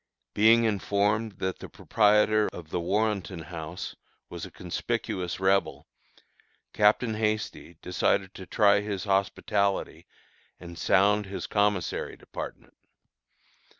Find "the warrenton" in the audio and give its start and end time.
2.71-3.43